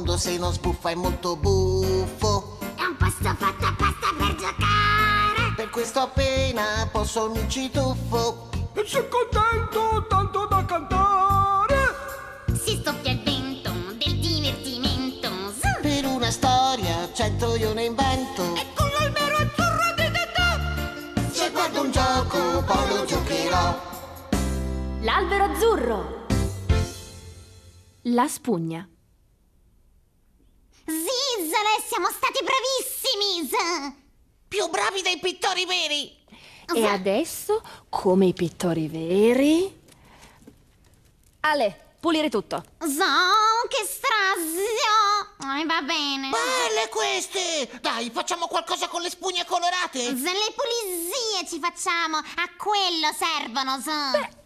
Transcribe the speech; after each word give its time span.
mondo 0.00 0.16
se 0.16 0.38
non 0.38 0.52
sbuffa 0.52 0.90
è 0.90 0.94
molto 0.94 1.36
buffo. 1.36 2.58
È 2.74 2.84
un 2.84 2.96
posto 2.96 3.34
fatto 3.36 3.66
apposta 3.66 4.06
per 4.16 4.34
giocare. 4.34 5.52
Per 5.54 5.68
questo 5.68 6.00
appena 6.00 6.88
posso 6.90 7.28
mi 7.28 7.46
ci 7.48 7.70
tuffo. 7.70 8.48
E 8.72 8.84
sei 8.86 9.06
contento 9.08 10.06
tanto 10.08 10.46
da 10.46 10.64
cantare? 10.64 11.76
Si 12.52 12.76
stoppia 12.76 13.12
il 13.12 13.22
vento 13.22 13.70
del 13.98 14.18
divertimento. 14.20 15.28
Per 15.82 16.04
una 16.06 16.30
storia 16.30 17.12
cento 17.12 17.56
io 17.56 17.74
ne 17.74 17.84
invento. 17.84 18.54
E 18.54 18.66
con 18.74 18.88
l'albero 18.98 19.36
azzurro 19.36 19.94
di 19.96 20.10
Dodò. 20.16 21.30
Se 21.30 21.50
guardo 21.50 21.80
un 21.82 21.90
gioco 21.90 22.62
poi 22.64 22.88
lo 22.88 23.04
giocherò. 23.04 23.80
L'albero 25.02 25.44
azzurro. 25.44 26.26
La 28.04 28.26
spugna. 28.28 28.89
Zizzale, 30.90 31.82
siamo 31.88 32.08
stati 32.10 32.40
bravissimi. 32.42 33.48
Z. 33.48 33.92
Più 34.48 34.68
bravi 34.68 35.02
dei 35.02 35.18
pittori 35.18 35.64
veri. 35.64 36.18
E 36.74 36.84
adesso, 36.86 37.62
come 37.88 38.26
i 38.26 38.32
pittori 38.32 38.88
veri... 38.88 39.78
Ale, 41.42 41.94
pulire 42.00 42.28
tutto. 42.28 42.62
Zo, 42.78 43.66
che 43.68 43.84
strazio. 43.86 45.58
Eh, 45.60 45.64
va 45.64 45.80
bene. 45.82 46.28
Belle 46.30 46.88
queste! 46.90 47.78
Dai, 47.80 48.10
facciamo 48.10 48.46
qualcosa 48.46 48.88
con 48.88 49.00
le 49.02 49.10
spugne 49.10 49.44
colorate. 49.46 50.00
Z, 50.00 50.22
le 50.22 50.54
pulizie 50.54 51.48
ci 51.48 51.58
facciamo. 51.60 52.18
A 52.18 52.50
quello 52.56 53.08
servono, 53.16 53.80
Z. 53.80 53.88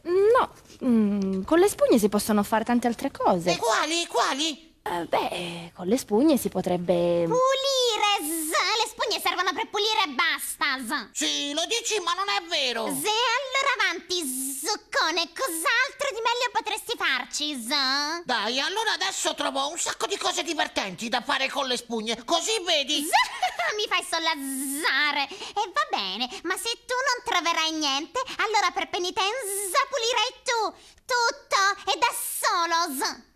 No, 0.03 0.53
mm, 0.87 1.43
con 1.43 1.59
le 1.59 1.69
spugne 1.69 1.99
si 1.99 2.09
possono 2.09 2.43
fare 2.43 2.65
tante 2.65 2.87
altre 2.87 3.09
E 3.09 3.11
cose. 3.11 3.57
quali? 3.57 4.07
Quali? 4.07 4.74
Eh, 4.87 5.07
beh, 5.07 5.73
con 5.75 5.87
le 5.87 5.97
spugne 5.97 6.37
si 6.37 6.51
potrebbe... 6.51 7.25
Pulire, 7.25 8.13
Z. 8.21 8.53
Le 8.53 8.87
spugne 8.87 9.19
servono 9.19 9.55
per 9.55 9.71
pulire 9.71 10.05
e 10.05 10.09
basta, 10.13 10.77
Z. 10.77 11.09
Sì, 11.17 11.55
lo 11.55 11.65
dici, 11.65 11.99
ma 12.01 12.13
non 12.13 12.29
è 12.29 12.43
vero. 12.49 12.85
Z, 12.85 12.91
allora 12.93 13.73
avanti, 13.81 14.21
Zuccone. 14.21 15.33
Cos'altro 15.33 16.09
di 16.13 16.21
meglio 16.21 16.53
potresti 16.53 16.93
farci, 16.99 17.57
Z? 17.57 18.25
Dai, 18.25 18.61
allora 18.61 18.93
adesso 18.93 19.35
trovo 19.35 19.69
un 19.69 19.79
sacco 19.79 20.05
di 20.07 20.19
cose 20.19 20.43
divertenti 20.43 21.09
da 21.09 21.23
fare 21.23 21.49
con 21.49 21.67
le 21.67 21.79
spugne, 21.79 22.23
così 22.23 22.61
vedi. 22.67 23.09
Z, 23.09 23.09
mi 23.81 23.87
fai 23.89 24.05
sollazzare. 24.05 25.29
E 25.33 25.73
va 25.73 25.87
bene, 25.97 26.29
ma 26.43 26.59
se 26.59 26.85
tu 26.85 26.93
non 26.93 27.25
troverai 27.25 27.73
niente, 27.73 28.21
allora 28.37 28.71
per 28.71 28.91
penitenza 28.91 29.81
pulirai 29.89 30.33
tu. 30.45 30.93
Tutto 31.09 31.91
e 31.91 31.99
da 31.99 32.13
solo, 32.13 33.01
Z. 33.01 33.33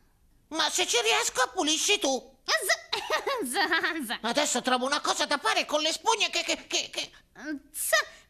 Ma 0.48 0.68
se 0.70 0.86
ci 0.86 0.96
riesco, 1.02 1.50
pulisci 1.54 1.98
tu. 1.98 2.36
Z, 2.44 3.46
z, 3.46 4.06
z. 4.06 4.18
Adesso 4.22 4.62
trovo 4.62 4.86
una 4.86 5.00
cosa 5.00 5.26
da 5.26 5.38
fare 5.38 5.66
con 5.66 5.80
le 5.80 5.92
spugne 5.92 6.30
che... 6.30 6.42
che, 6.42 6.66
che, 6.66 6.90
che... 6.90 7.10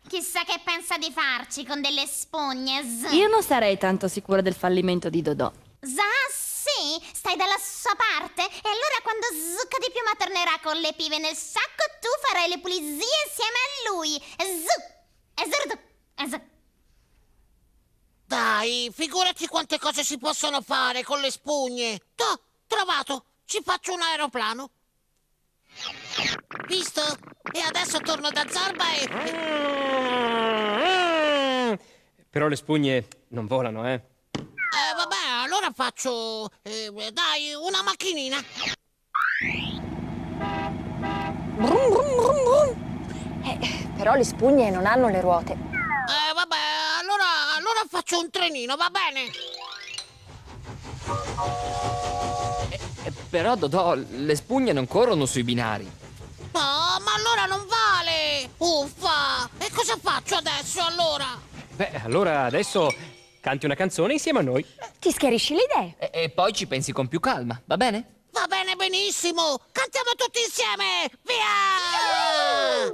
Chissà 0.09 0.43
che 0.45 0.61
pensa 0.65 0.97
di 0.97 1.13
farci 1.13 1.67
con 1.67 1.83
delle 1.83 2.07
spugne, 2.07 2.83
Z. 2.83 3.13
Io 3.13 3.29
non 3.29 3.43
sarei 3.43 3.77
tanto 3.77 4.09
sicura 4.09 4.41
del 4.41 4.55
fallimento 4.55 5.11
di 5.11 5.21
Dodò. 5.21 5.53
Z, 5.81 5.97
sì, 6.33 6.99
stai 7.13 7.37
dalla 7.37 7.59
sua 7.59 7.95
parte. 7.95 8.43
E 8.43 8.69
allora 8.69 9.01
quando 9.03 9.27
Zucca 9.27 9.77
di 9.79 9.93
Piuma 9.93 10.15
tornerà 10.17 10.59
con 10.63 10.77
le 10.79 10.95
pive 10.95 11.19
nel 11.19 11.37
sacco, 11.37 11.85
tu 12.01 12.09
farai 12.27 12.49
le 12.49 12.59
pulizie 12.59 13.07
insieme 13.27 13.59
a 13.67 13.91
lui. 13.93 14.19
Z. 14.39 15.43
Esurdu. 15.43 15.79
Ez. 16.17 16.41
Dai, 18.29 18.93
figurati 18.95 19.47
quante 19.47 19.79
cose 19.79 20.05
si 20.05 20.19
possono 20.19 20.61
fare 20.61 21.03
con 21.03 21.19
le 21.19 21.31
spugne. 21.31 21.99
Toh, 22.15 22.39
trovato. 22.67 23.25
Ci 23.47 23.63
faccio 23.65 23.95
un 23.95 24.03
aeroplano. 24.03 24.69
Visto? 26.67 27.01
E 27.51 27.61
adesso 27.61 28.01
torno 28.01 28.29
da 28.29 28.45
Zarba 28.47 28.85
e... 28.93 29.09
Però 32.29 32.49
le 32.49 32.57
spugne 32.57 33.09
non 33.29 33.47
volano, 33.47 33.89
eh. 33.89 33.95
Eh, 33.95 34.95
vabbè, 34.95 35.45
allora 35.45 35.71
faccio... 35.75 36.51
eh, 36.61 36.93
dai, 37.11 37.55
una 37.55 37.83
macchinina. 37.83 38.37
Eh, 43.43 43.59
però 43.97 44.13
le 44.17 44.25
spugne 44.25 44.69
non 44.69 44.85
hanno 44.85 45.09
le 45.09 45.21
ruote. 45.23 45.78
Faccio 48.09 48.21
un 48.21 48.31
trenino, 48.31 48.75
va 48.77 48.89
bene? 48.89 49.31
Eh, 53.03 53.13
Però, 53.29 53.55
Dodò, 53.55 53.95
le 53.95 54.35
spugne 54.35 54.73
non 54.73 54.89
corrono 54.89 55.27
sui 55.27 55.43
binari. 55.45 55.85
No, 55.85 56.61
ma 57.05 57.13
allora 57.15 57.45
non 57.45 57.67
vale! 57.67 58.49
Uffa! 58.57 59.49
E 59.59 59.71
cosa 59.75 59.99
faccio 60.01 60.37
adesso, 60.37 60.81
allora? 60.81 61.39
Beh, 61.77 62.01
allora 62.03 62.45
adesso 62.45 62.91
canti 63.41 63.67
una 63.67 63.75
canzone 63.75 64.15
insieme 64.15 64.39
a 64.39 64.43
noi. 64.43 64.65
Ti 64.99 65.13
schiarisci 65.13 65.55
le 65.55 65.67
idee. 65.71 65.97
E, 66.11 66.23
e 66.25 66.31
poi 66.31 66.55
ci 66.55 66.67
pensi 66.67 66.93
con 66.93 67.09
più 67.09 67.21
calma, 67.21 67.61
va 67.67 67.77
bene? 67.77 68.23
Va 68.31 68.47
bene 68.49 68.75
benissimo! 68.75 69.61
Cantiamo 69.71 70.13
tutti 70.17 70.41
insieme! 70.41 71.11
Via! 71.25 72.93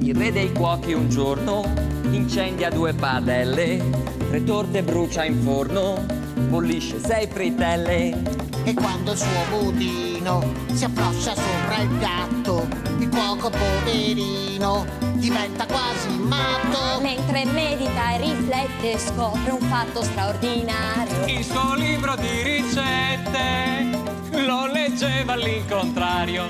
Il 0.00 0.14
re 0.14 0.32
dei 0.32 0.52
cuochi 0.52 0.92
un 0.92 1.08
giorno 1.08 1.91
incendia 2.14 2.68
due 2.70 2.92
padelle, 2.92 3.82
tre 4.28 4.44
torte 4.44 4.82
brucia 4.82 5.24
in 5.24 5.40
forno, 5.42 6.04
bollisce 6.48 6.98
sei 7.00 7.26
frittelle. 7.26 8.40
E 8.64 8.74
quando 8.74 9.12
il 9.12 9.18
suo 9.18 9.44
budino 9.50 10.42
si 10.72 10.84
approccia 10.84 11.34
sopra 11.34 11.78
il 11.80 11.98
gatto, 11.98 12.68
il 12.98 13.08
cuoco 13.08 13.50
poverino 13.50 14.86
diventa 15.14 15.66
quasi 15.66 16.08
matto. 16.18 17.00
Mentre 17.00 17.44
medita 17.46 18.12
e 18.12 18.18
riflette 18.18 18.98
scopre 18.98 19.50
un 19.50 19.60
fatto 19.60 20.02
straordinario. 20.02 21.26
Il 21.26 21.44
suo 21.44 21.74
libro 21.74 22.14
di 22.14 22.42
ricette 22.42 23.90
lo 24.46 24.66
leggeva 24.66 25.32
all'incontrario. 25.32 26.46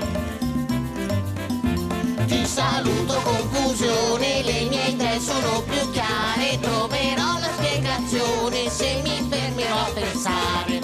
Ti 2.25 2.45
saluto 2.45 3.13
confusione, 3.23 4.43
le 4.43 4.65
mie 4.69 4.87
idee 4.89 5.19
sono 5.19 5.61
più 5.63 5.91
chiare, 5.91 6.57
troverò 6.59 7.39
la 7.39 7.49
spiegazione 7.57 8.69
se 8.69 9.01
mi 9.03 9.27
fermerò 9.29 9.77
a 9.77 9.91
pensare. 9.93 10.79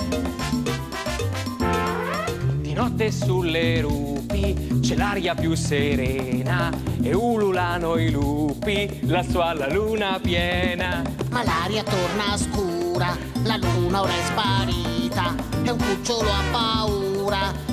Di 2.61 2.73
notte 2.73 3.11
sulle 3.11 3.81
rupi 3.81 4.79
c'è 4.81 4.95
l'aria 4.95 5.33
più 5.35 5.55
serena 5.55 6.71
e 7.01 7.13
ululano 7.13 7.97
i 7.97 8.11
lupi 8.11 8.99
lassù 9.03 9.37
alla 9.39 9.71
luna 9.71 10.19
piena. 10.21 11.01
Ma 11.29 11.43
l'aria 11.43 11.83
torna 11.83 12.37
scura, 12.37 13.17
la 13.43 13.57
luna 13.57 14.01
ora 14.01 14.11
è 14.11 14.23
sparita, 14.25 15.35
e 15.63 15.71
un 15.71 15.77
cucciolo 15.77 16.29
ha 16.29 16.41
paura, 16.51 17.08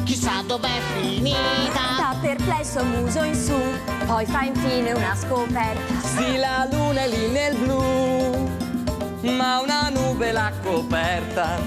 chissà 0.05 0.43
dov'è 0.47 0.81
finita. 0.95 1.95
Sta 1.97 2.17
perplesso 2.21 2.85
muso 2.85 3.23
in 3.23 3.35
su, 3.35 3.59
poi 4.07 4.27
fa 4.27 4.43
infine 4.43 4.93
una 4.93 5.15
scoperta. 5.15 6.01
Sì, 6.01 6.37
la 6.37 6.67
luna 6.71 7.03
è 7.03 7.09
lì 7.09 7.29
nel 7.29 7.57
blu, 7.57 8.49
ma 9.31 9.61
una 9.61 9.89
nube 9.89 10.33
l'ha 10.33 10.53
coperta. 10.63 11.59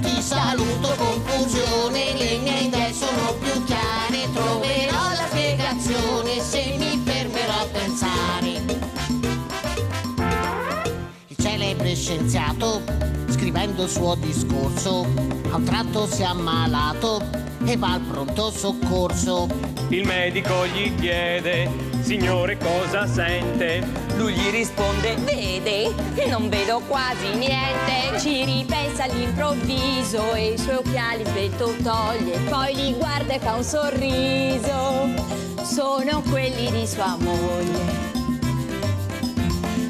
Ti 0.00 0.22
saluto 0.22 0.94
confusione, 0.96 2.12
le 2.14 2.38
mie 2.38 2.60
idee 2.62 2.92
sono 2.92 3.34
più 3.40 3.64
chiare, 3.64 4.30
troverò 4.32 5.08
la 5.10 5.26
spiegazione 5.28 6.40
se 6.40 6.74
mi 6.78 7.02
fermerò 7.04 7.52
a 7.52 7.66
pensare. 7.72 8.95
Scienziato, 11.96 12.82
scrivendo 13.28 13.84
il 13.84 13.88
suo 13.88 14.14
discorso, 14.14 15.06
a 15.50 15.56
un 15.56 15.64
tratto 15.64 16.06
si 16.06 16.22
è 16.22 16.26
ammalato 16.26 17.20
e 17.64 17.76
va 17.76 17.94
al 17.94 18.00
pronto 18.02 18.50
soccorso. 18.50 19.48
Il 19.88 20.04
medico 20.04 20.66
gli 20.66 20.94
chiede, 20.96 21.70
signore 22.00 22.58
cosa 22.58 23.06
sente? 23.06 23.84
Lui 24.16 24.34
gli 24.34 24.50
risponde, 24.50 25.14
Vede, 25.16 25.92
non 26.28 26.48
vedo 26.48 26.80
quasi 26.86 27.28
niente. 27.34 28.18
Ci 28.18 28.44
ripensa 28.44 29.04
all'improvviso 29.04 30.34
e 30.34 30.52
i 30.52 30.58
suoi 30.58 30.76
occhiali 30.76 31.24
svelto 31.24 31.74
toglie. 31.82 32.38
Poi 32.48 32.74
li 32.74 32.94
guarda 32.94 33.34
e 33.34 33.38
fa 33.38 33.54
un 33.54 33.62
sorriso. 33.62 35.08
Sono 35.62 36.22
quelli 36.22 36.70
di 36.70 36.86
sua 36.86 37.16
moglie. 37.18 38.15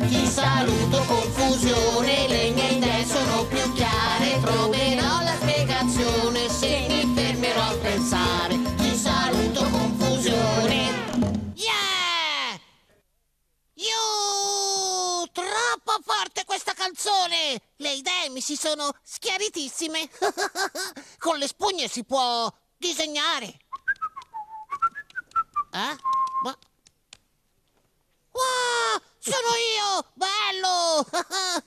Ti 0.08 0.26
saluto 0.26 1.04
confusione, 1.04 2.28
le 2.28 2.50
mie 2.50 2.68
idee 2.70 3.04
sono 3.04 3.44
più 3.46 3.72
chiare, 3.74 4.40
troverò 4.40 5.22
la 5.22 5.36
spiegazione 5.40 6.48
se 6.48 6.86
mi 6.88 7.14
fermerò 7.14 7.62
a 7.62 7.76
pensare. 7.76 8.58
Ti 8.76 8.96
saluto 8.96 9.62
confusione. 9.68 11.52
Yeah! 11.54 12.58
You! 13.74 15.26
Troppo 15.32 15.98
forte 16.02 16.44
questa 16.44 16.72
canzone! 16.72 17.60
le 17.86 17.92
idee 17.92 18.28
mi 18.30 18.40
si 18.40 18.56
sono 18.56 18.90
schiaritissime. 19.02 20.08
Con 21.18 21.38
le 21.38 21.46
spugne 21.46 21.88
si 21.88 22.04
può 22.04 22.52
disegnare. 22.76 23.46
Eh? 25.72 25.96
Ma... 26.42 26.58
Wow, 28.32 29.00
sono 29.26 29.52
io! 29.74 30.04
Bello! 30.14 31.04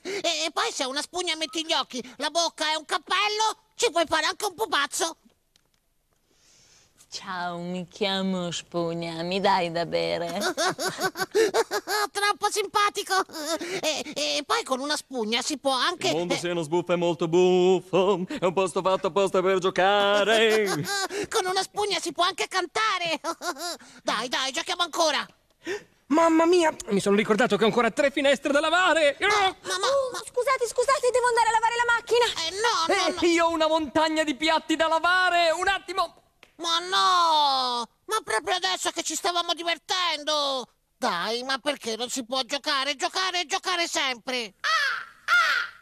e, 0.02 0.46
e 0.46 0.50
poi 0.52 0.72
se 0.72 0.84
una 0.84 1.02
spugna 1.02 1.36
metti 1.36 1.64
gli 1.64 1.72
occhi, 1.74 2.02
la 2.16 2.30
bocca 2.30 2.72
e 2.72 2.76
un 2.76 2.86
cappello, 2.86 3.56
ci 3.74 3.90
puoi 3.90 4.06
fare 4.06 4.24
anche 4.26 4.46
un 4.46 4.54
pupazzo. 4.54 5.16
Ciao, 7.12 7.58
mi 7.58 7.88
chiamo 7.88 8.52
Spugna, 8.52 9.24
mi 9.24 9.40
dai 9.40 9.72
da 9.72 9.84
bere? 9.84 10.28
Troppo 12.12 12.48
simpatico! 12.50 13.14
E, 13.80 14.12
e 14.14 14.42
poi 14.46 14.62
con 14.62 14.78
una 14.78 14.94
spugna 14.94 15.42
si 15.42 15.58
può 15.58 15.72
anche... 15.72 16.10
Il 16.10 16.14
mondo 16.14 16.36
se 16.36 16.52
non 16.52 16.62
sbuffa 16.62 16.92
è 16.92 16.96
molto 16.96 17.26
buffo, 17.26 18.24
è 18.28 18.44
un 18.44 18.52
posto 18.52 18.80
fatto 18.80 19.08
apposta 19.08 19.42
per 19.42 19.58
giocare. 19.58 20.66
Con 21.28 21.46
una 21.46 21.62
spugna 21.62 21.98
si 21.98 22.12
può 22.12 22.22
anche 22.22 22.46
cantare! 22.46 23.20
Dai, 24.04 24.28
dai, 24.28 24.52
giochiamo 24.52 24.82
ancora! 24.82 25.26
Mamma 26.10 26.44
mia, 26.44 26.74
mi 26.88 26.98
sono 26.98 27.14
ricordato 27.14 27.56
che 27.56 27.62
ho 27.62 27.66
ancora 27.66 27.92
tre 27.92 28.10
finestre 28.10 28.50
da 28.50 28.58
lavare. 28.58 29.16
Ma, 29.20 29.28
ma, 29.28 29.78
ma... 29.78 30.18
Scusate, 30.18 30.66
scusate, 30.66 31.10
devo 31.12 31.26
andare 31.28 31.48
a 31.48 31.52
lavare 31.52 31.74
la 31.76 31.92
macchina. 31.92 32.26
Eh, 32.26 32.50
no, 32.58 32.94
no, 32.94 33.14
no! 33.14 33.20
Eh, 33.20 33.26
io 33.28 33.46
ho 33.46 33.50
una 33.50 33.68
montagna 33.68 34.24
di 34.24 34.34
piatti 34.34 34.74
da 34.74 34.88
lavare, 34.88 35.50
un 35.50 35.68
attimo. 35.68 36.22
Ma 36.56 36.78
no! 36.80 37.88
Ma 38.06 38.20
proprio 38.24 38.56
adesso 38.56 38.90
che 38.90 39.04
ci 39.04 39.14
stavamo 39.14 39.54
divertendo! 39.54 40.66
Dai, 40.98 41.44
ma 41.44 41.58
perché 41.58 41.94
non 41.94 42.10
si 42.10 42.24
può 42.24 42.42
giocare, 42.42 42.96
giocare 42.96 43.42
e 43.42 43.46
giocare 43.46 43.86
sempre? 43.86 44.54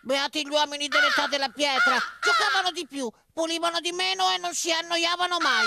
Beati 0.03 0.47
gli 0.47 0.51
uomini 0.51 0.89
dell'età 0.89 1.27
della 1.27 1.49
pietra! 1.49 1.97
Giocavano 2.21 2.71
di 2.71 2.87
più, 2.87 3.11
pulivano 3.33 3.81
di 3.81 3.93
meno 3.93 4.31
e 4.31 4.37
non 4.37 4.53
si 4.53 4.71
annoiavano 4.71 5.39
mai! 5.39 5.67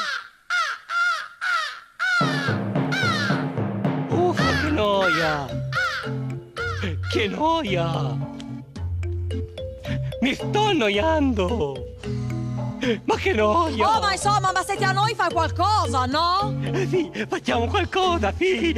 Noia! 4.71 5.45
Che 7.11 7.27
noia! 7.27 8.17
Mi 10.21 10.33
sto 10.33 10.63
annoiando! 10.63 11.85
Ma 13.03 13.15
che 13.15 13.33
noia! 13.33 13.97
Oh, 13.97 13.99
ma 13.99 14.11
insomma, 14.13 14.51
ma 14.51 14.63
se 14.63 14.75
ti 14.75 14.83
annoi 14.83 15.13
fai 15.13 15.31
qualcosa, 15.31 16.05
no? 16.05 16.59
Sì, 16.89 17.11
facciamo 17.27 17.67
qualcosa, 17.67 18.33
sì! 18.35 18.73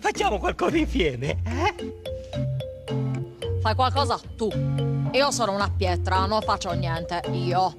Facciamo 0.00 0.38
qualcosa 0.38 0.76
insieme, 0.76 1.38
eh? 1.44 1.74
Fai 3.62 3.74
qualcosa 3.74 4.20
tu. 4.36 4.50
Io 5.12 5.30
sono 5.30 5.52
una 5.52 5.70
pietra, 5.74 6.26
non 6.26 6.42
faccio 6.42 6.72
niente, 6.72 7.22
io. 7.32 7.74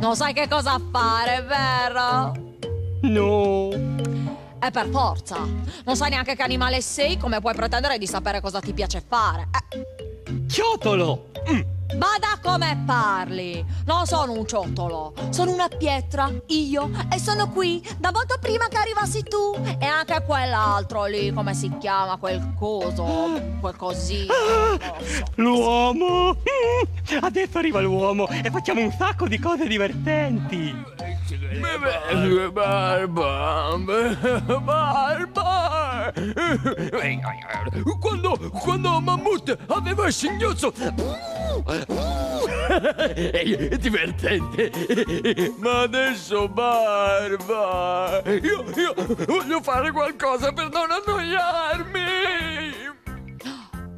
Non 0.00 0.14
sai 0.14 0.32
che 0.32 0.46
cosa 0.48 0.80
fare, 0.90 1.42
vero? 1.42 2.32
No! 3.02 4.06
E 4.60 4.70
per 4.70 4.88
forza. 4.88 5.36
Non 5.84 5.96
sai 5.96 6.10
neanche 6.10 6.34
che 6.34 6.42
animale 6.42 6.80
sei, 6.80 7.16
come 7.16 7.40
puoi 7.40 7.54
pretendere 7.54 7.98
di 7.98 8.06
sapere 8.06 8.40
cosa 8.40 8.60
ti 8.60 8.72
piace 8.72 9.02
fare? 9.06 9.48
Eh, 9.70 10.46
Ciotolo! 10.48 11.30
Mm. 11.50 11.60
Bada 11.96 12.38
come 12.42 12.82
parli! 12.84 13.64
Non 13.86 14.04
sono 14.04 14.32
un 14.32 14.46
ciotolo, 14.46 15.14
sono 15.30 15.52
una 15.52 15.68
pietra, 15.68 16.30
io, 16.48 16.90
e 17.10 17.18
sono 17.18 17.48
qui 17.48 17.82
da 17.98 18.10
molto 18.12 18.36
prima 18.38 18.68
che 18.68 18.76
arrivassi 18.76 19.22
tu. 19.22 19.54
E 19.78 19.86
anche 19.86 20.22
quell'altro 20.26 21.06
lì, 21.06 21.32
come 21.32 21.54
si 21.54 21.72
chiama, 21.78 22.16
quel 22.18 22.52
coso, 22.58 23.40
quel 23.60 23.76
così. 23.76 24.26
so. 24.26 25.24
L'uomo! 25.36 26.34
Mm. 26.34 27.18
Adesso 27.22 27.56
arriva 27.58 27.80
l'uomo 27.80 28.28
e 28.28 28.50
facciamo 28.50 28.82
un 28.82 28.92
sacco 28.92 29.26
di 29.26 29.38
cose 29.38 29.66
divertenti! 29.66 31.07
Barba, 32.50 33.76
barba. 34.64 36.12
Quando, 38.00 38.38
quando 38.62 39.00
Mammut 39.00 39.56
aveva 39.66 40.06
il 40.06 40.12
singhiozzo. 40.12 40.72
È 42.68 43.76
divertente. 43.78 44.72
Ma 45.58 45.80
adesso 45.82 46.48
barba. 46.48 48.22
Io, 48.24 48.64
io 48.74 48.94
voglio 49.26 49.60
fare 49.60 49.92
qualcosa 49.92 50.50
per 50.52 50.70
non 50.70 50.90
annoiarmi. 50.90 52.00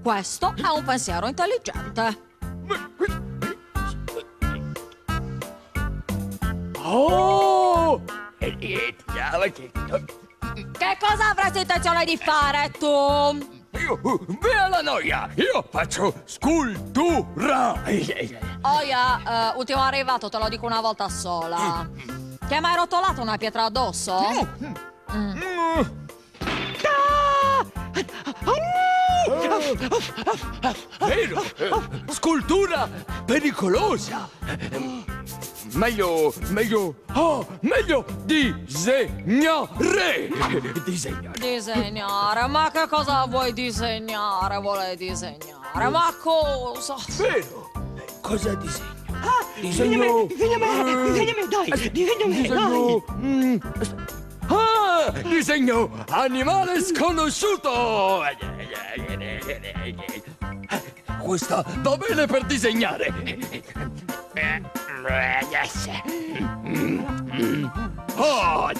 Questo 0.03 0.55
è 0.57 0.67
un 0.75 0.83
pensiero 0.85 1.29
intelligente. 1.29 2.29
Oh! 6.93 8.03
Che 8.39 8.97
cosa 10.99 11.31
avresti 11.31 11.61
intenzione 11.61 12.05
di 12.05 12.17
fare 12.17 12.73
tu? 12.77 12.85
Io, 12.87 14.01
via 14.41 14.67
la 14.69 14.81
noia! 14.81 15.29
Io 15.37 15.65
faccio 15.71 16.23
scultura! 16.25 17.81
Yeah, 17.87 19.53
eh, 19.53 19.57
ultimo 19.57 19.81
arrivato, 19.83 20.29
te 20.29 20.39
lo 20.39 20.49
dico 20.49 20.67
una 20.67 20.81
volta 20.81 21.09
sola. 21.09 21.89
Ti 22.49 22.55
hai 22.55 22.61
mai 22.61 22.75
rotolato 22.75 23.21
una 23.23 23.37
pietra 23.37 23.67
addosso? 23.67 24.49
Mm. 25.13 26.00
Vero? 31.07 31.43
Scultura 32.09 32.89
pericolosa! 33.25 34.29
Meglio, 35.75 36.33
meglio, 36.49 36.95
oh, 37.15 37.47
meglio 37.61 38.05
disegnare! 38.25 39.69
Disegnare. 40.85 41.39
Disegnare, 41.39 42.47
ma 42.49 42.71
che 42.73 42.89
cosa 42.89 43.25
vuoi 43.27 43.53
disegnare? 43.53 44.59
Vuole 44.59 44.97
disegnare, 44.97 45.89
ma 45.89 46.13
cosa? 46.21 46.97
Vero? 47.19 47.71
Cosa 48.21 48.55
disegno? 48.55 48.99
Disegno! 49.61 50.27
Disegna 50.27 50.57
me! 50.59 51.11
Disegna 51.11 51.35
me, 51.37 51.47
dai! 51.49 51.91
Disegna 51.91 52.27
me, 52.27 52.41
Disegno... 52.41 53.05
mm, 53.13 53.57
asp- 53.79 53.95
Ah! 55.01 55.11
Disegno 55.23 56.05
animale 56.11 56.83
sconosciuto! 56.83 58.23
Questa 61.23 61.65
va 61.79 61.97
bene 61.97 62.27
per 62.27 62.45
disegnare! 62.45 63.13
Oh! 68.17 68.71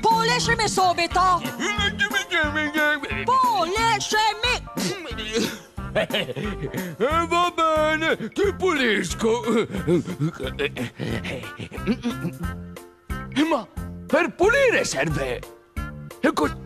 Puliscimi 0.00 0.68
subito! 0.68 1.42
Puliscimi! 3.24 4.61
Eh, 5.94 7.26
Va 7.28 7.52
bene, 7.54 8.16
ti 8.32 8.52
pulisco. 8.56 9.42
Ma 13.50 13.66
per 14.06 14.34
pulire 14.34 14.84
serve. 14.84 15.40
Co- 16.34 16.60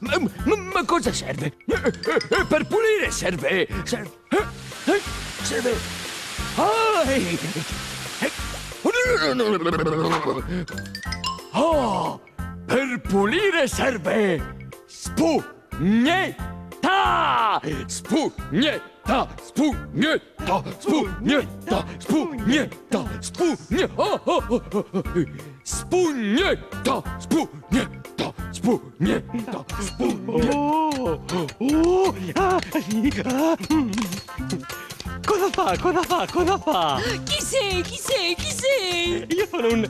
ma, 0.00 0.18
ma- 0.44 0.56
ma 0.72 0.84
cosa 0.84 1.12
serve? 1.12 1.52
Eh, 1.66 2.44
Per 2.48 2.66
pulire 2.66 3.10
serve. 3.10 3.66
Serve. 3.84 4.10
eh, 4.30 5.00
Serve. 5.42 5.72
Ah, 6.56 7.02
eh, 7.06 7.38
eh. 8.20 8.30
Oh, 11.52 12.20
per 12.66 13.00
pulire 13.08 13.66
serve 13.68 14.40
spugnetta! 14.86 16.52
Spugnetta! 17.86 19.28
Spugnetta! 19.42 20.62
Spugnetta! 20.78 21.84
Spugnetta! 21.98 23.04
Spugnetta! 23.20 23.92
Oh, 23.96 24.20
oh, 24.24 24.42
oh, 24.48 24.62
oh, 24.72 24.86
oh. 24.92 25.02
Spugnetta! 25.62 27.02
Spugnetta! 27.18 28.34
Spugnetta! 28.50 29.64
Spugnetta! 29.80 30.98
Oh, 30.98 31.20
oh, 31.58 32.14
ah, 32.34 32.60
sì, 32.70 33.12
ah, 33.24 33.56
mm. 33.72 33.90
Cosa 35.24 35.48
fa? 35.50 35.76
Cosa 35.78 36.02
fa? 36.02 36.26
Cosa 36.30 36.58
fa? 36.58 37.00
Chi 37.24 37.40
sei? 37.40 37.82
Chi 37.82 37.96
sei? 37.98 38.34
Chi 38.34 38.50
sei? 38.50 39.26
Io 39.28 39.46
sono 39.50 39.68
un... 39.68 39.88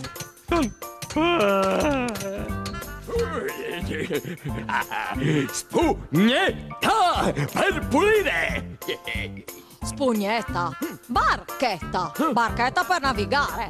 Sono... 0.48 0.70
Ah. 1.16 2.06
Spugnetta 5.50 6.93
per 7.52 7.86
pulire! 7.88 8.78
Spugnetta, 9.82 10.76
barchetta, 11.06 12.12
barchetta 12.32 12.84
per 12.84 13.00
navigare. 13.00 13.68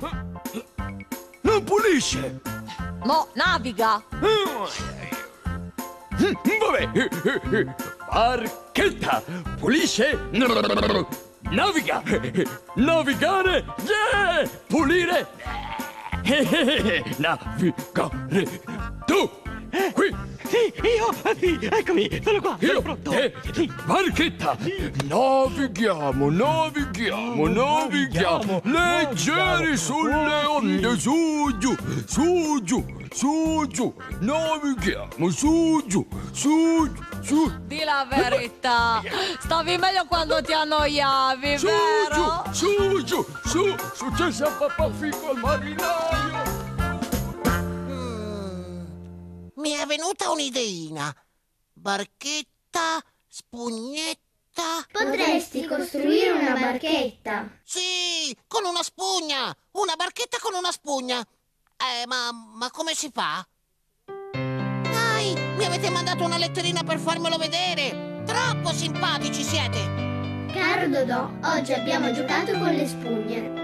Non 1.43 1.65
pulisce! 1.65 2.41
No, 3.05 3.29
naviga. 3.35 4.03
Vabbè. 6.61 6.89
Barchetta. 8.11 9.23
Pulisce. 9.59 10.19
Naviga. 11.51 12.03
Navigare. 12.77 13.65
Yeah. 13.85 14.49
Pulire. 14.69 15.27
Navigare. 17.19 18.49
Tu. 19.07 19.31
Qui. 19.93 20.34
Sì, 20.47 20.73
io, 20.83 21.71
eccomi, 21.71 22.21
sono 22.23 22.41
qua, 22.41 22.57
sono 22.61 22.73
Io, 22.73 22.83
pronto. 22.83 23.11
te, 23.11 23.33
barchetta, 23.85 24.57
navighiamo, 25.05 26.31
navighiamo, 26.31 27.49
navighiamo, 27.49 28.61
leggeri 28.65 29.77
sulle 29.77 30.45
onde, 30.45 30.99
su 30.99 31.57
giù, 31.59 31.75
su 32.07 32.61
giù, 32.63 32.85
su 33.13 33.67
giù, 33.69 33.95
navighiamo, 34.21 35.31
su 35.31 35.83
giù, 35.87 36.07
su 36.33 36.93
giù, 36.93 37.03
su, 37.23 37.53
Di 37.67 37.83
la 37.83 38.07
verità. 38.09 39.03
Stavi 39.41 39.79
meglio 39.79 40.05
quando 40.07 40.43
ti 40.43 40.53
annoiavi, 40.53 41.59
su 41.59 41.67
vero? 41.67 42.43
giù, 42.53 42.69
su 42.69 43.03
giù, 43.05 43.27
su, 43.47 43.75
successo 43.95 44.45
a 44.45 44.51
papà 44.51 44.91
fico 44.93 45.31
al 45.31 45.37
marinaio. 45.39 46.34
Mi 49.65 49.71
è 49.71 49.87
venuta 49.87 50.31
un'ideina. 50.31 51.11
Barchetta, 51.73 53.03
spugnetta. 53.27 54.85
Potresti 54.93 55.65
costruire 55.65 56.33
una 56.33 56.53
barchetta. 56.53 57.49
Sì, 57.65 58.37
con 58.47 58.67
una 58.67 58.83
spugna. 58.83 59.57
Una 59.71 59.97
barchetta 59.97 60.37
con 60.39 60.53
una 60.53 60.71
spugna. 60.71 61.19
Eh, 61.19 62.07
ma, 62.07 62.31
ma 62.31 62.71
come 62.71 62.95
si 62.95 63.09
fa? 63.11 63.43
Dai, 64.05 65.33
mi 65.57 65.65
avete 65.65 65.89
mandato 65.89 66.25
una 66.25 66.37
letterina 66.37 66.85
per 66.85 66.99
farmelo 66.99 67.39
vedere. 67.39 68.23
Troppo 68.27 68.71
simpatici 68.71 69.43
siete. 69.43 70.51
Caro 70.53 70.89
Dodò, 70.89 71.31
oggi 71.57 71.73
abbiamo 71.73 72.13
giocato 72.13 72.53
con 72.59 72.69
le 72.69 72.87
spugne. 72.87 73.64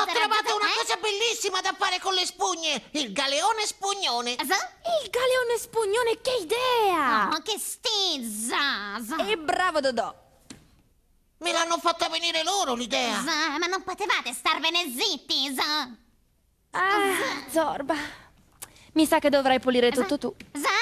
Ho 0.00 0.06
trovato 0.06 0.54
una 0.56 0.68
cosa 0.76 0.96
bellissima 0.96 1.60
da 1.60 1.74
fare 1.76 1.98
con 2.00 2.14
le 2.14 2.24
spugne. 2.24 2.88
Il 2.92 3.12
galeone 3.12 3.66
spugnone. 3.66 4.32
Il 4.32 5.10
galeone 5.10 5.58
spugnone, 5.58 6.20
che 6.20 6.34
idea! 6.40 7.28
Oh, 7.32 7.42
che 7.42 7.58
stizza! 7.58 9.00
za. 9.00 9.16
E 9.26 9.36
bravo 9.36 9.80
Dodò. 9.80 10.14
Me 11.38 11.52
l'hanno 11.52 11.78
fatta 11.78 12.08
venire 12.08 12.42
loro 12.42 12.74
l'idea. 12.74 13.20
Ma 13.20 13.66
non 13.66 13.82
potevate 13.84 14.32
starvene 14.32 14.84
zitti. 14.84 15.54
Ah, 16.72 17.48
Zorba. 17.50 17.94
Mi 18.92 19.06
sa 19.06 19.18
che 19.20 19.30
dovrai 19.30 19.60
pulire 19.60 19.90
tutto 19.90 20.18
tu. 20.18 20.34
Za, 20.52 20.60
questo 20.60 20.68
è 20.68 20.77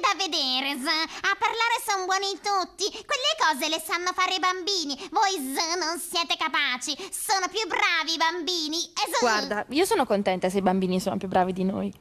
da 0.00 0.12
vedere, 0.16 0.76
za. 0.80 0.96
A 1.30 1.32
parlare 1.38 1.76
sono 1.86 2.04
buoni 2.08 2.32
tutti. 2.40 2.86
Quelle 2.90 3.32
cose 3.38 3.68
le 3.68 3.80
sanno 3.84 4.12
fare 4.14 4.34
i 4.34 4.40
bambini. 4.40 4.96
Voi, 5.12 5.54
za, 5.54 5.74
non 5.76 5.98
siete 6.00 6.36
capaci. 6.36 6.96
Sono 7.12 7.46
più 7.48 7.64
bravi 7.68 8.14
i 8.14 8.16
bambini. 8.16 8.80
E 8.96 9.04
za- 9.12 9.20
Guarda, 9.20 9.66
io 9.70 9.84
sono 9.84 10.04
contenta 10.06 10.48
se 10.48 10.58
i 10.58 10.62
bambini 10.62 11.00
sono 11.00 11.16
più 11.16 11.28
bravi 11.28 11.52
di 11.52 11.64
noi. 11.64 11.92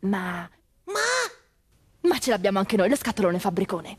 Ma... 0.00 0.48
Ma 0.84 1.00
Ma 2.08 2.18
ce 2.18 2.30
l'abbiamo 2.30 2.58
anche 2.58 2.76
noi, 2.76 2.88
lo 2.88 2.96
scatolone 2.96 3.38
fabbricone. 3.38 3.98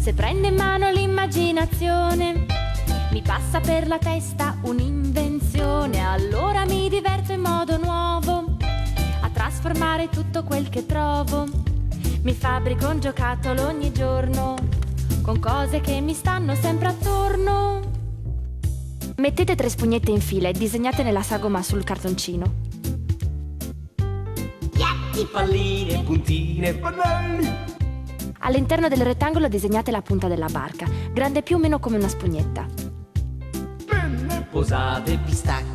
Se 0.00 0.12
prendo 0.14 0.48
in 0.48 0.56
mano 0.56 0.90
l'immaginazione, 0.90 2.46
mi 3.12 3.22
passa 3.22 3.60
per 3.60 3.86
la 3.86 3.98
testa 3.98 4.58
un'invenzione, 4.64 6.04
allora 6.04 6.64
mi 6.64 6.88
diverto 6.88 7.30
in 7.32 7.40
modo 7.40 7.76
nuovo 7.78 8.31
trasformare 9.62 10.08
tutto 10.08 10.42
quel 10.42 10.68
che 10.68 10.86
trovo. 10.86 11.46
Mi 12.22 12.34
fabbrico 12.34 12.88
un 12.88 12.98
giocattolo 12.98 13.68
ogni 13.68 13.92
giorno 13.92 14.56
con 15.22 15.38
cose 15.38 15.80
che 15.80 16.00
mi 16.00 16.14
stanno 16.14 16.56
sempre 16.56 16.88
attorno. 16.88 17.80
Mettete 19.18 19.54
tre 19.54 19.68
spugnette 19.68 20.10
in 20.10 20.20
fila 20.20 20.48
e 20.48 20.52
disegnate 20.52 21.08
la 21.08 21.22
sagoma 21.22 21.62
sul 21.62 21.84
cartoncino. 21.84 22.70
Palline, 25.30 26.02
puntine, 26.02 26.74
pannelli. 26.74 27.48
All'interno 28.40 28.88
del 28.88 29.02
rettangolo 29.02 29.46
disegnate 29.46 29.92
la 29.92 30.02
punta 30.02 30.26
della 30.26 30.48
barca, 30.48 30.86
grande 31.12 31.42
più 31.42 31.56
o 31.56 31.58
meno 31.60 31.78
come 31.78 31.98
una 31.98 32.08
spugnetta. 32.08 32.66
Posate, 34.50 35.18
pistacchi. 35.18 35.71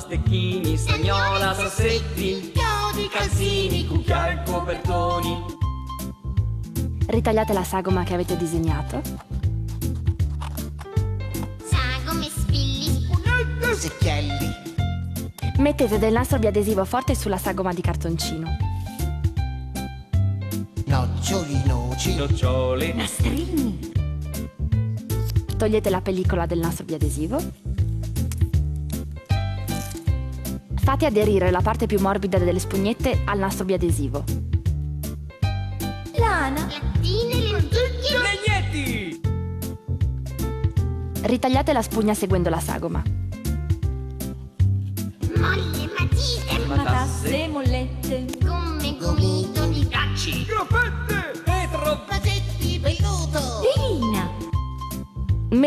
Stecchini, 0.00 0.76
sagnola, 0.76 1.54
sassetti, 1.54 2.52
Chiodi, 2.52 3.08
calzini, 3.08 3.86
cucchiai, 3.86 4.38
copertoni. 4.44 5.56
Ritagliate 7.06 7.52
la 7.52 7.64
sagoma 7.64 8.04
che 8.04 8.14
avete 8.14 8.36
disegnato. 8.36 9.00
Sagome, 11.64 12.28
spilli, 12.28 12.84
spugnetti. 12.84 13.74
Secchielli. 13.74 14.52
Mettete 15.58 15.98
del 15.98 16.12
nastro 16.12 16.38
biadesivo 16.38 16.84
forte 16.84 17.14
sulla 17.14 17.38
sagoma 17.38 17.72
di 17.72 17.80
cartoncino. 17.80 18.56
Noccioli, 20.86 21.62
noci. 21.66 22.14
Nocciole, 22.14 22.94
Togliete 25.56 25.90
la 25.90 26.00
pellicola 26.00 26.46
del 26.46 26.60
nastro 26.60 26.84
biadesivo. 26.84 27.67
Fate 30.88 31.04
aderire 31.04 31.50
la 31.50 31.60
parte 31.60 31.84
più 31.84 32.00
morbida 32.00 32.38
delle 32.38 32.58
spugnette 32.58 33.20
al 33.26 33.38
nastro 33.38 33.66
biadesivo. 33.66 34.24
Lattine, 36.16 37.34
lenticchie. 37.34 38.16
legnetti. 38.22 39.20
Ritagliate 41.24 41.74
la 41.74 41.82
spugna 41.82 42.14
seguendo 42.14 42.48
la 42.48 42.58
sagoma. 42.58 43.02
Molle, 45.36 45.90
matite. 45.98 46.66
matasse, 46.66 47.48
mollette. 47.48 47.97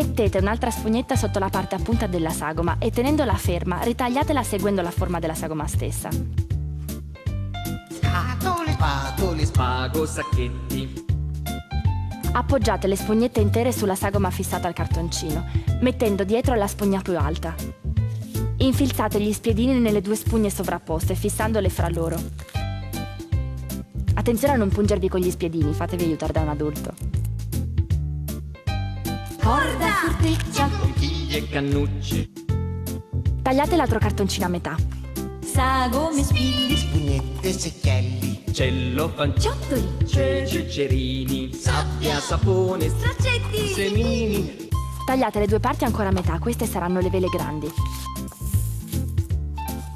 Mettete 0.03 0.39
un'altra 0.39 0.71
spugnetta 0.71 1.15
sotto 1.15 1.37
la 1.37 1.49
parte 1.49 1.75
a 1.75 1.77
punta 1.77 2.07
della 2.07 2.31
sagoma 2.31 2.77
e 2.79 2.89
tenendola 2.89 3.35
ferma, 3.35 3.83
ritagliatela 3.83 4.41
seguendo 4.41 4.81
la 4.81 4.89
forma 4.89 5.19
della 5.19 5.35
sagoma 5.35 5.67
stessa. 5.67 6.09
Scatole, 7.87 8.71
spatole, 8.71 9.45
spago, 9.45 10.07
sacchetti. 10.07 11.05
Appoggiate 12.31 12.87
le 12.87 12.95
spugnette 12.95 13.41
intere 13.41 13.71
sulla 13.71 13.93
sagoma 13.93 14.31
fissata 14.31 14.67
al 14.67 14.73
cartoncino, 14.73 15.45
mettendo 15.81 16.23
dietro 16.23 16.55
la 16.55 16.65
spugna 16.65 16.99
più 17.01 17.15
alta. 17.15 17.53
Infilzate 18.57 19.21
gli 19.21 19.33
spiedini 19.33 19.77
nelle 19.77 20.01
due 20.01 20.15
spugne 20.15 20.49
sovrapposte, 20.49 21.13
fissandole 21.13 21.69
fra 21.69 21.89
loro. 21.89 22.19
Attenzione 24.15 24.55
a 24.55 24.57
non 24.57 24.69
pungervi 24.69 25.07
con 25.09 25.19
gli 25.19 25.29
spiedini, 25.29 25.73
fatevi 25.73 26.05
aiutare 26.05 26.33
da 26.33 26.41
un 26.41 26.49
adulto. 26.49 27.20
Corda, 29.41 29.91
corteccia, 30.05 30.69
Conchiglie, 30.79 31.47
cannucce. 31.49 32.29
Tagliate 33.41 33.75
l'altro 33.75 33.97
cartoncino 33.99 34.45
a 34.45 34.49
metà. 34.49 34.75
sagome, 35.43 36.21
spilli, 36.23 36.75
spugnette, 36.75 37.51
secchielli. 37.51 38.43
Cellophane, 38.51 39.33
ciottoli, 39.39 39.87
ceci, 40.07 40.69
cerini, 40.69 41.53
sabbia, 41.53 42.19
sapone, 42.19 42.87
straccetti. 42.89 43.67
semini. 43.73 44.69
Tagliate 45.05 45.39
le 45.39 45.47
due 45.47 45.59
parti 45.59 45.85
ancora 45.85 46.09
a 46.09 46.11
metà, 46.11 46.37
queste 46.37 46.65
saranno 46.65 46.99
le 46.99 47.09
vele 47.09 47.27
grandi. 47.27 47.71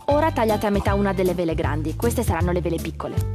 Ora 0.05 0.31
tagliate 0.31 0.65
a 0.65 0.69
metà 0.69 0.93
una 0.93 1.13
delle 1.13 1.33
vele 1.33 1.53
grandi, 1.55 1.95
queste 1.95 2.23
saranno 2.23 2.51
le 2.51 2.61
vele 2.61 2.77
piccole. 2.77 3.33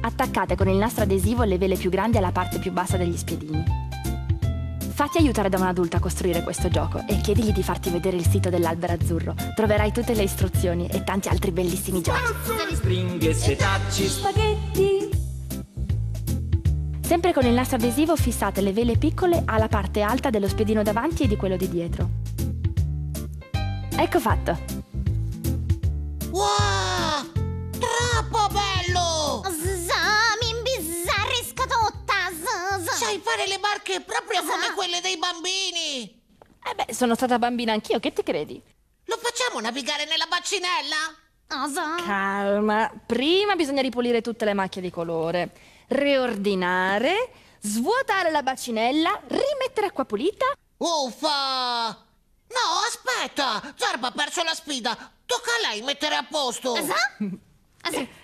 Attaccate 0.00 0.56
con 0.56 0.68
il 0.68 0.76
nastro 0.76 1.02
adesivo 1.02 1.42
le 1.42 1.58
vele 1.58 1.76
più 1.76 1.90
grandi 1.90 2.16
alla 2.16 2.32
parte 2.32 2.58
più 2.58 2.72
bassa 2.72 2.96
degli 2.96 3.16
spiedini. 3.16 3.84
Fatti 4.96 5.18
aiutare 5.18 5.50
da 5.50 5.58
un 5.58 5.64
adulto 5.64 5.98
a 5.98 6.00
costruire 6.00 6.42
questo 6.42 6.70
gioco 6.70 7.04
e 7.06 7.20
chiedigli 7.20 7.52
di 7.52 7.62
farti 7.62 7.90
vedere 7.90 8.16
il 8.16 8.26
sito 8.26 8.48
dell'albero 8.48 8.94
azzurro. 8.94 9.34
Troverai 9.54 9.92
tutte 9.92 10.14
le 10.14 10.22
istruzioni 10.22 10.86
e 10.86 11.04
tanti 11.04 11.28
altri 11.28 11.50
bellissimi 11.50 12.00
giochi. 12.00 12.18
Stringhe, 12.72 13.34
setacci, 13.34 14.06
Spaghetti! 14.08 15.10
Sempre 17.02 17.34
con 17.34 17.44
il 17.44 17.52
nastro 17.52 17.76
adesivo 17.76 18.16
fissate 18.16 18.62
le 18.62 18.72
vele 18.72 18.96
piccole 18.96 19.42
alla 19.44 19.68
parte 19.68 20.00
alta 20.00 20.30
dello 20.30 20.48
spiedino 20.48 20.82
davanti 20.82 21.24
e 21.24 21.28
di 21.28 21.36
quello 21.36 21.58
di 21.58 21.68
dietro. 21.68 22.08
Ecco 23.98 24.18
fatto. 24.18 24.58
Wow! 26.30 26.85
Fare 33.36 33.46
le 33.46 33.58
barche 33.58 34.00
proprio 34.00 34.40
come 34.40 34.72
quelle 34.74 35.02
dei 35.02 35.18
bambini! 35.18 36.24
Eh 36.64 36.74
beh, 36.74 36.94
sono 36.94 37.14
stata 37.14 37.38
bambina 37.38 37.72
anch'io, 37.74 38.00
che 38.00 38.12
ti 38.14 38.22
credi? 38.22 38.60
Lo 39.04 39.18
facciamo 39.18 39.60
navigare 39.60 40.06
nella 40.06 40.24
bacinella? 40.26 40.96
Z. 41.68 42.04
Calma, 42.04 42.90
prima 43.06 43.54
bisogna 43.54 43.82
ripulire 43.82 44.22
tutte 44.22 44.46
le 44.46 44.54
macchie 44.54 44.80
di 44.80 44.90
colore, 44.90 45.52
riordinare, 45.88 47.30
svuotare 47.60 48.30
la 48.30 48.42
bacinella, 48.42 49.20
rimettere 49.28 49.88
acqua 49.88 50.06
pulita. 50.06 50.46
Uffa! 50.78 52.04
No, 52.48 52.64
aspetta! 52.86 53.74
Zarba 53.76 54.08
ha 54.08 54.12
perso 54.12 54.42
la 54.42 54.54
sfida! 54.54 55.12
Tocca 55.26 55.50
a 55.62 55.68
lei 55.68 55.82
mettere 55.82 56.16
a 56.16 56.26
posto! 56.28 56.74
Z. 56.74 56.92
Z. 57.90 58.06